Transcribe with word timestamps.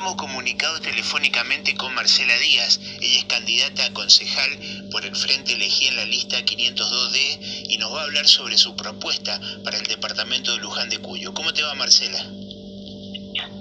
Estamos 0.00 0.16
comunicados 0.16 0.80
telefónicamente 0.80 1.74
con 1.74 1.92
Marcela 1.92 2.34
Díaz. 2.38 2.80
Ella 3.02 3.18
es 3.18 3.24
candidata 3.26 3.84
a 3.84 3.92
concejal 3.92 4.50
por 4.90 5.04
el 5.04 5.14
Frente 5.14 5.52
Elegí 5.52 5.88
en 5.88 5.96
la 5.96 6.06
lista 6.06 6.38
502D 6.38 7.66
y 7.68 7.76
nos 7.76 7.92
va 7.92 8.00
a 8.00 8.04
hablar 8.04 8.26
sobre 8.26 8.56
su 8.56 8.74
propuesta 8.74 9.38
para 9.62 9.76
el 9.76 9.84
departamento 9.84 10.52
de 10.52 10.58
Luján 10.60 10.88
de 10.88 11.00
Cuyo. 11.00 11.34
¿Cómo 11.34 11.52
te 11.52 11.62
va, 11.62 11.74
Marcela? 11.74 12.18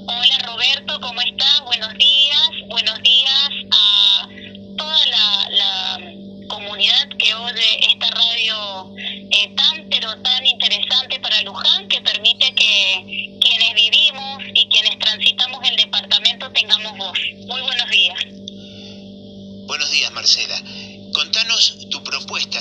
Hola, 0.08 0.38
Roberto, 0.46 1.02
¿cómo 1.02 1.20
estás? 1.20 1.60
Buenos 1.66 1.94
días. 1.96 2.50
Buenos 2.70 3.04
días 3.04 3.50
a 3.71 4.30
toda 4.78 5.06
la, 5.08 6.00
comunidad 6.48 7.10
que 7.20 7.34
oye 7.36 7.86
esta 7.92 8.10
radio 8.10 8.92
eh, 8.98 9.54
tan, 9.56 9.88
pero 9.90 10.10
tan 10.21 10.46
interesante 10.46 11.20
para 11.20 11.42
Luján, 11.44 11.79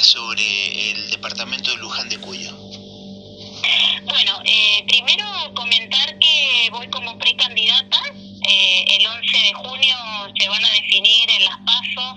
sobre 0.00 0.90
el 0.90 1.10
departamento 1.10 1.70
de 1.70 1.76
Luján 1.78 2.08
de 2.08 2.18
Cuyo. 2.18 2.56
Bueno, 4.04 4.40
eh, 4.44 4.84
primero 4.88 5.24
comentar 5.54 6.18
que 6.18 6.68
voy 6.70 6.88
como 6.88 7.18
precandidata. 7.18 8.00
Eh, 8.48 8.84
el 8.96 9.06
11 9.06 9.38
de 9.38 9.52
junio 9.54 9.96
se 10.38 10.48
van 10.48 10.64
a 10.64 10.70
definir 10.70 11.30
en 11.30 11.44
las 11.44 11.58
pasos 11.58 12.14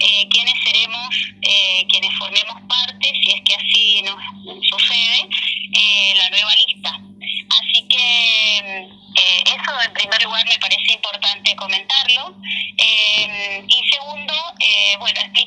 eh, 0.00 0.28
quiénes 0.30 0.54
seremos, 0.64 1.08
quienes 1.88 2.18
formemos 2.18 2.56
parte, 2.68 3.12
si 3.22 3.30
es 3.30 3.40
que 3.42 3.54
así 3.54 4.02
nos 4.02 4.16
sucede, 4.68 5.28
la 6.16 6.30
nueva 6.30 6.52
lista. 6.66 7.00
Así 7.60 7.86
que 7.88 8.88
eso 9.54 9.72
en 9.84 9.92
primer 9.92 10.22
lugar 10.22 10.44
me 10.48 10.58
parece 10.58 10.92
importante 10.94 11.54
comentarlo. 11.56 12.36
y 13.68 13.90
segundo, 13.90 14.34
bueno, 14.98 15.20
explicar 15.20 15.41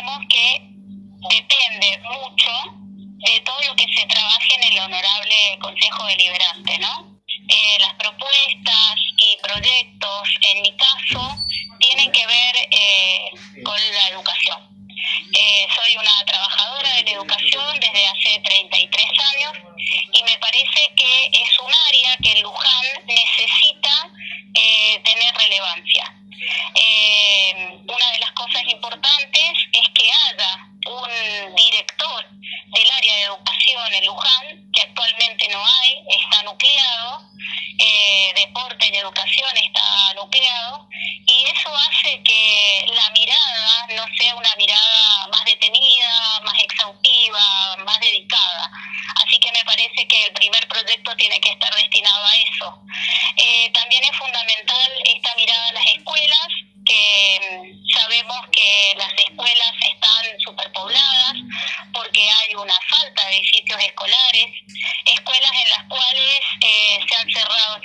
sabemos 0.00 0.26
que 0.28 0.60
depende 1.28 1.98
mucho 1.98 2.50
de 3.18 3.40
todo 3.40 3.60
lo 3.68 3.76
que 3.76 3.84
se 3.94 4.06
trabaje 4.06 4.54
en 4.54 4.72
el 4.72 4.78
honorable 4.78 5.58
Consejo 5.60 6.06
Deliberante, 6.06 6.78
¿no? 6.78 7.20
Eh, 7.28 7.78
las 7.80 7.94
propuestas 7.94 8.94
y 9.18 9.36
proyectos, 9.42 10.28
en 10.54 10.62
mi 10.62 10.74
caso, 10.76 11.36
tienen 11.80 12.10
que 12.12 12.26
ver 12.26 12.56
eh, 12.70 13.30
con 13.62 13.76
la 13.76 14.08
educación. 14.08 14.58
Eh, 15.34 15.68
soy 15.74 15.96
una 15.96 16.24
trabajadora 16.24 16.94
de 16.94 17.02
la 17.02 17.10
educación 17.10 17.80
desde 17.80 18.06
hace 18.06 18.40
33 18.42 19.04
años 19.34 19.52
y 20.12 20.22
me 20.22 20.38
parece 20.38 20.92
que 20.96 21.26
es 21.32 21.58
un 21.60 21.72
área 21.88 22.16
que 22.22 22.40
Luján 22.40 22.86
necesita 23.06 24.10
tener 25.04 25.34
relevancia 25.34 26.20
de 28.12 28.18
las 28.20 28.32
cosas 28.32 28.62
importantes 28.66 29.52
es 29.72 29.88
que 29.94 30.10
haya 30.10 30.68
un 30.86 31.54
director 31.54 32.24
del 32.72 32.90
área 32.90 33.16
de 33.16 33.30
en 33.92 34.06
Luján, 34.06 34.70
que 34.72 34.82
actualmente 34.82 35.48
no 35.48 35.58
hay, 35.64 36.04
está 36.08 36.42
nucleado, 36.42 37.22
eh, 37.78 38.32
deporte 38.36 38.90
y 38.92 38.96
educación 38.96 39.56
está 39.56 40.14
nucleado, 40.14 40.88
y 40.92 41.44
eso 41.46 41.70
hace 41.74 42.22
que 42.22 42.86
la 42.94 43.10
mirada 43.10 43.86
no 43.96 44.04
sea 44.16 44.34
una 44.34 44.54
mirada 44.56 45.28
más 45.28 45.44
detenida, 45.44 46.40
más 46.44 46.62
exhaustiva, 46.62 47.76
más 47.84 48.00
dedicada. 48.00 48.70
Así 49.24 49.38
que 49.38 49.52
me 49.52 49.64
parece 49.64 50.06
que 50.06 50.24
el 50.24 50.32
primer 50.32 50.66
proyecto 50.68 51.14
tiene 51.16 51.40
que 51.40 51.50
estar 51.50 51.74
destinado 51.74 52.24
a 52.24 52.36
eso. 52.36 52.82
Eh, 53.36 53.59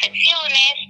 secciones 0.05 0.84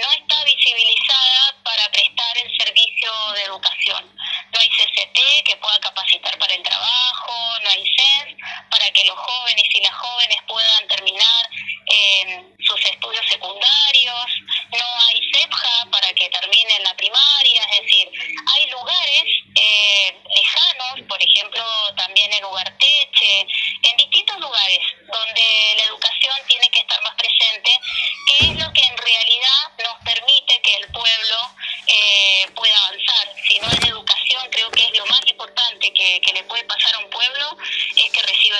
no 0.00 0.08
está 0.18 0.25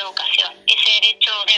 educación. 0.07 0.53
Ese 0.67 0.91
derecho 1.01 1.31
debe 1.47 1.56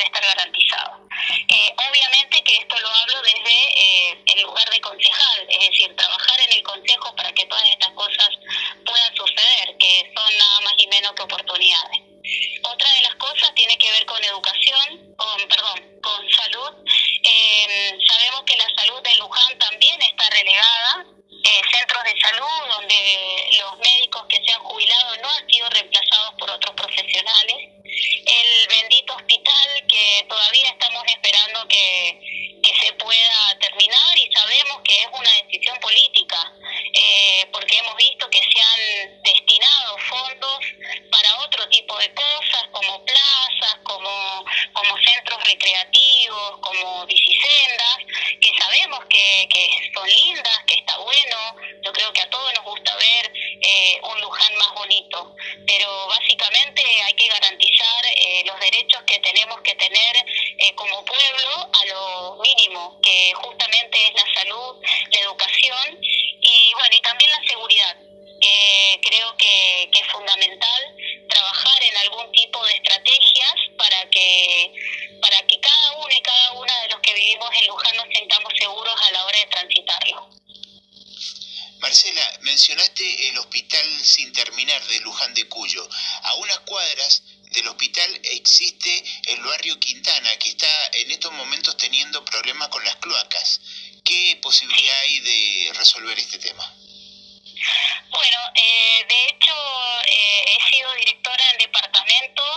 que, 49.48 49.90
son 49.94 50.08
lindas, 50.08 50.58
que 50.66 50.74
está 50.74 50.96
bueno, 50.98 51.56
yo 51.82 51.92
creo 51.92 52.12
que 52.12 52.20
a 52.20 52.30
todos 52.30 52.52
nos 52.54 52.64
gusta 52.64 52.94
ver 52.96 53.32
eh, 53.60 54.00
un 54.02 54.20
Luján 54.20 54.56
más 54.56 54.74
bonito, 54.74 55.34
pero 55.66 56.06
básicamente 56.08 56.82
hay 57.02 57.14
que 57.14 57.28
garantizar 57.28 58.06
eh, 58.06 58.42
los 58.44 58.58
derechos 58.60 59.02
que 59.06 59.18
tenemos 59.20 59.60
que 59.62 59.74
tener 59.74 60.16
eh, 60.58 60.74
como 60.74 61.04
pueblo 61.04 61.68
a 61.72 61.84
lo 61.86 62.38
mínimo, 62.42 62.98
que 63.02 63.32
justamente 63.34 63.98
es 64.06 64.14
la 64.14 64.34
salud, 64.34 64.76
la 65.10 65.18
educación 65.20 65.98
y 66.00 66.72
bueno, 66.74 66.96
y 66.96 67.00
también 67.00 67.30
la 67.30 67.48
seguridad 67.48 67.96
que 68.40 69.00
creo 69.02 69.36
que, 69.36 69.90
que, 69.92 69.98
es 69.98 70.06
fundamental 70.12 70.82
trabajar 71.28 71.82
en 71.82 71.96
algún 71.96 72.30
tipo 72.30 72.64
de 72.66 72.72
estrategias 72.74 73.54
para 73.76 74.08
que 74.10 74.72
sin 84.04 84.32
terminar 84.32 84.82
de 84.86 85.00
Luján 85.00 85.34
de 85.34 85.48
Cuyo. 85.48 85.88
A 86.22 86.34
unas 86.34 86.58
cuadras 86.60 87.22
del 87.50 87.68
hospital 87.68 88.20
existe 88.24 89.04
el 89.26 89.42
barrio 89.42 89.78
Quintana, 89.80 90.36
que 90.38 90.50
está 90.50 90.90
en 90.94 91.10
estos 91.10 91.32
momentos 91.32 91.76
teniendo 91.76 92.24
problemas 92.24 92.68
con 92.68 92.84
las 92.84 92.96
cloacas. 92.96 93.60
¿Qué 94.04 94.38
posibilidad 94.42 94.98
hay 95.00 95.20
de 95.20 95.72
resolver 95.74 96.18
este 96.18 96.38
tema? 96.38 96.74
Bueno, 98.10 98.38
eh, 98.54 99.04
de 99.08 99.24
hecho 99.26 99.54
eh, 100.06 100.44
he 100.46 100.74
sido 100.74 100.92
directora 100.94 101.44
en 101.52 101.58
departamentos 101.58 102.56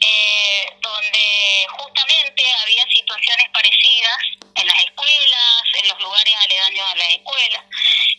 eh, 0.00 0.66
donde 0.80 1.66
justamente 1.78 2.42
había 2.62 2.84
situaciones 2.86 3.46
parecidas 3.52 4.18
en 4.56 4.66
las 4.66 4.84
escuelas, 4.84 5.62
en 5.82 5.88
los 5.88 6.00
lugares 6.00 6.34
aledaños 6.44 6.86
a 6.90 6.96
la 6.96 7.08
escuela, 7.10 7.64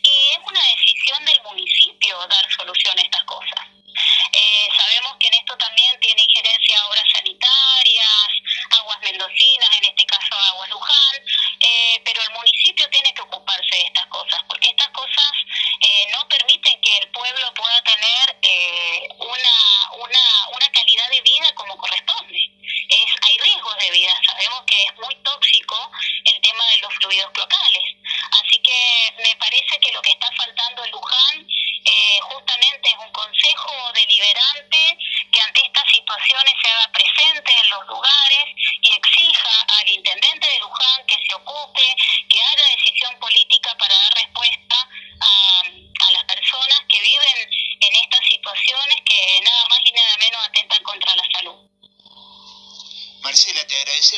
y 0.02 0.30
es 0.32 0.38
una 0.44 0.62
decisión 0.76 1.24
del 1.24 1.42
municipio 1.42 2.26
dar 2.26 2.47
solución 2.58 2.98
a 2.98 3.27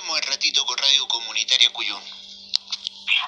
agradecemos 0.01 0.19
el 0.19 0.25
ratito 0.25 0.67
con 0.67 0.79
Radio 0.79 1.09
Comunitaria 1.09 1.71
Cuyún. 1.73 2.03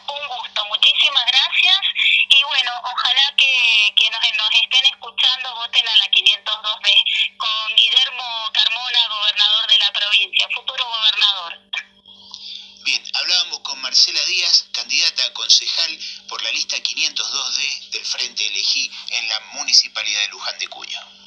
Un 0.09 0.29
gusto, 0.29 0.65
muchísimas 0.67 1.25
gracias 1.27 1.81
y 2.29 2.43
bueno, 2.45 2.73
ojalá 2.85 3.35
que, 3.37 3.95
que 3.97 4.11
nos, 4.11 4.21
nos 4.37 4.51
estén 4.63 4.85
escuchando, 4.87 5.55
voten 5.55 5.87
a 5.87 5.97
la 5.97 6.11
502B 6.11 7.37
con 7.37 7.77
Guillermo 7.77 8.25
Carmona, 8.53 9.09
gobernador 9.09 9.67
de 9.69 9.79
la 9.79 9.93
provincia, 9.93 10.49
futuro 10.55 10.85
gobernador. 10.87 11.59
Bien, 12.85 13.03
hablábamos 13.15 13.61
con 13.61 13.81
Marcela 13.83 14.25
Díaz, 14.25 14.67
candidata 14.73 15.25
a 15.27 15.33
concejal 15.35 15.99
por 16.29 16.43
la 16.43 16.51
lista 16.53 16.77
502D 16.77 17.91
del 17.91 18.05
Frente 18.07 18.47
Elegí 18.47 18.91
en 19.11 19.29
la 19.29 19.41
Municipalidad 19.53 20.21
de 20.21 20.29
Luján 20.29 20.59
de 20.59 20.69
Cuyo. 20.69 21.22